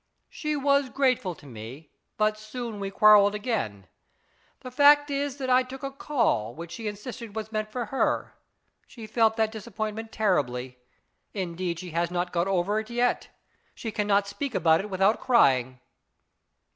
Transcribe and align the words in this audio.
She 0.29 0.55
was 0.55 0.89
grateful 0.89 1.35
to 1.35 1.45
me, 1.45 1.91
but 2.17 2.35
soon 2.35 2.79
we 2.79 2.89
quarrelled 2.89 3.35
again. 3.35 3.85
The 4.61 4.71
fact 4.71 5.11
is 5.11 5.37
that 5.37 5.47
I 5.47 5.61
took 5.61 5.83
a' 5.83 5.91
call' 6.07 6.55
which 6.55 6.71
she 6.71 6.87
insisted 6.87 7.35
was 7.35 7.51
meant 7.51 7.71
for 7.71 7.85
her. 7.85 8.33
She 8.87 9.05
felt 9.05 9.35
that 9.37 9.51
disappointment 9.51 10.11
terribly; 10.11 10.79
indeed, 11.35 11.77
she 11.77 11.91
has 11.91 12.09
not 12.09 12.33
got 12.33 12.47
over 12.47 12.79
it 12.79 12.89
yet. 12.89 13.27
She 13.75 13.91
cannot 13.91 14.25
speak 14.27 14.55
about 14.55 14.79
it 14.81 14.89
without 14.89 15.19
crying." 15.19 15.79